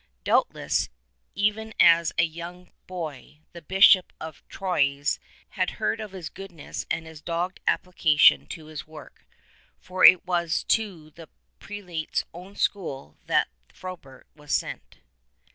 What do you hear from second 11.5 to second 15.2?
prelate's own school that Frobert was sent.